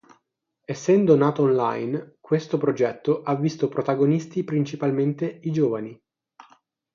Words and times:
Essendo 0.65 1.15
nato 1.15 1.43
online, 1.43 2.15
questo 2.19 2.57
progetto 2.57 3.21
ha 3.21 3.35
visto 3.35 3.67
protagonisti 3.69 4.43
principalmente 4.43 5.27
i 5.43 5.51
giovani. 5.51 6.01